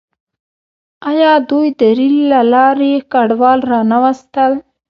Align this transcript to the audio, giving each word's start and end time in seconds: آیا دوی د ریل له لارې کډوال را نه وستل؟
آیا 1.09 1.31
دوی 1.49 1.67
د 1.79 1.81
ریل 1.97 2.17
له 2.31 2.41
لارې 2.53 2.93
کډوال 3.11 3.59
را 3.71 3.79
نه 3.91 3.97
وستل؟ 4.03 4.53